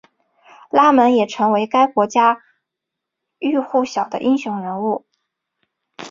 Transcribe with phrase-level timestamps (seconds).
[0.71, 2.41] 拉蒙也成为该国家
[3.37, 5.05] 喻户晓的英雄人物。